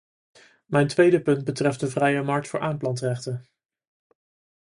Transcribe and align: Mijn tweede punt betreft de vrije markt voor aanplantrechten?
Mijn 0.65 0.87
tweede 0.87 1.21
punt 1.21 1.43
betreft 1.43 1.79
de 1.79 1.87
vrije 1.89 2.21
markt 2.23 2.47
voor 2.47 2.59
aanplantrechten? 2.59 3.49